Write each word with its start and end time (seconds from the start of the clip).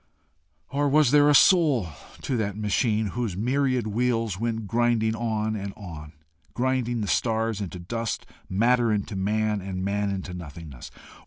Or 0.71 0.89
was 0.89 1.11
there 1.11 1.29
a 1.29 1.35
soul 1.35 1.89
to 2.23 2.35
that 2.35 2.57
machine 2.57 3.05
whose 3.13 3.37
myriad 3.37 3.85
wheels 3.85 4.39
went 4.39 4.65
grinding 4.65 5.15
on 5.15 5.55
and 5.55 5.73
on, 5.77 6.13
grinding 6.55 7.01
the 7.01 7.07
stars 7.07 7.61
into 7.61 7.77
dust, 7.77 8.25
matter 8.49 8.91
into 8.91 9.15
man, 9.15 9.61
and 9.61 9.85
man 9.85 10.09
into 10.09 10.33
nothingness? 10.33 10.89